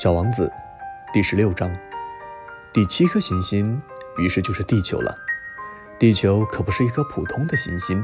[0.00, 0.50] 小王子，
[1.12, 1.70] 第十六章，
[2.72, 3.78] 第七颗行星，
[4.16, 5.14] 于是就是地球了。
[5.98, 8.02] 地球可不是一颗普通的行星，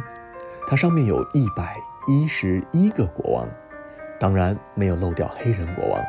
[0.69, 1.75] 它上面有一百
[2.07, 3.49] 一十一个国王，
[4.21, 6.05] 当然没有漏掉黑人国王。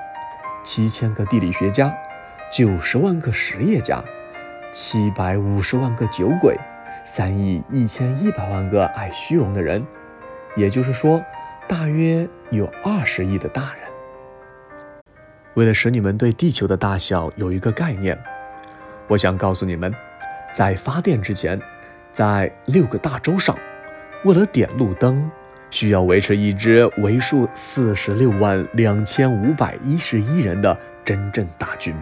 [0.61, 1.95] 七千个地理学家，
[2.51, 4.03] 九十万个实业家，
[4.73, 6.53] 七百五十万个酒鬼，
[7.05, 9.87] 三亿一千一百万个爱虚荣的人，
[10.57, 11.23] 也就是说，
[11.65, 13.86] 大约有二十亿的大人。
[15.57, 18.15] 为了使你们对地球的大小有一个概念，
[19.07, 19.91] 我想告诉你们，
[20.53, 21.59] 在发电之前，
[22.13, 23.57] 在六个大洲上，
[24.23, 25.27] 为了点路灯，
[25.71, 31.95] 需要维持一支为数四十六万两千五百一十一人的真正大军。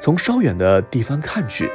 [0.00, 1.70] 从稍远的地方看去，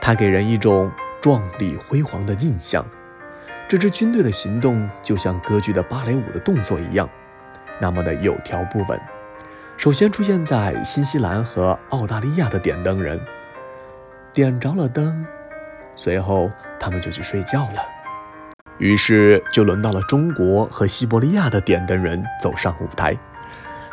[0.00, 0.88] 它给人一种
[1.20, 2.86] 壮丽辉煌的印象。
[3.68, 7.10] 这支军队的行动就像歌剧的芭蕾舞的动作一样，
[7.80, 8.96] 那么的有条不紊。
[9.78, 13.18] 首先出现在新西兰和澳大利亚的点灯人，
[14.32, 15.24] 点着了灯，
[15.94, 17.80] 随后他们就去睡觉了。
[18.78, 23.16] 于是就轮到了中国和西伯利亚的点灯人走上舞台，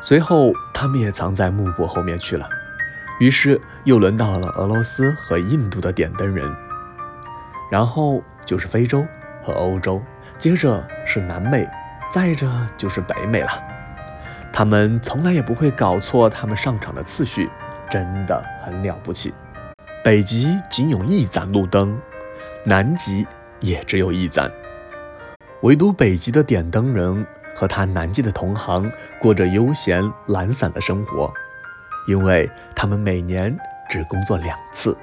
[0.02, 2.50] 随后他们也藏在幕布后面去了。
[3.20, 6.52] 于是又轮到了俄罗斯和印度的点灯人，
[7.70, 9.06] 然后就是非洲
[9.44, 10.02] 和欧洲，
[10.40, 11.70] 接着是南美，
[12.12, 13.52] 再着就是北美了。
[14.58, 17.50] 他们从来也不会搞错他们上场的次序，
[17.90, 19.34] 真的很了不起。
[20.02, 22.00] 北极仅有一盏路灯，
[22.64, 23.28] 南极
[23.60, 24.50] 也只有一盏，
[25.64, 28.90] 唯独北极的点灯人和他南极的同行
[29.20, 31.30] 过着悠闲懒散的生活，
[32.08, 33.54] 因为他们每年
[33.90, 34.98] 只工作两次。